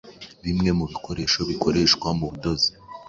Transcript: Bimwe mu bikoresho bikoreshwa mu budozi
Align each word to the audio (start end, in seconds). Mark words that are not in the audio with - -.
Bimwe 0.43 0.69
mu 0.77 0.85
bikoresho 0.91 1.39
bikoreshwa 1.49 2.07
mu 2.19 2.25
budozi 2.31 2.71